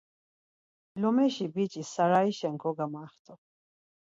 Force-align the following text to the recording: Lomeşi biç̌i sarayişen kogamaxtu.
Lomeşi 1.01 1.47
biç̌i 1.53 1.83
sarayişen 1.93 2.55
kogamaxtu. 2.61 3.33